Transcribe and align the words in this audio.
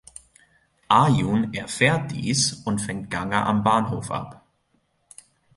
Arjun 0.89 1.53
erfährt 1.53 2.09
dies 2.11 2.53
und 2.63 2.81
fängt 2.81 3.11
Ganga 3.11 3.45
am 3.45 3.63
Bahnhof 3.63 4.09
ab. 4.09 4.43